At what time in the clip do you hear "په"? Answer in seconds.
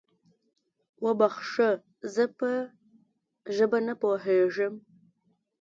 2.37-2.51